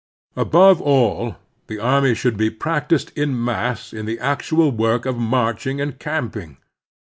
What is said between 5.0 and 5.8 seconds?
of march ing